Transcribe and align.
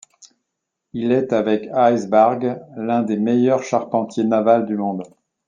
Il 0.93 1.11
est, 1.11 1.31
avec 1.31 1.69
Icebarg, 1.71 2.59
l'un 2.75 3.03
des 3.03 3.17
meilleurs 3.17 3.61
charpentiers 3.61 4.23
navals 4.23 4.65
du 4.65 4.75
monde. 4.75 5.03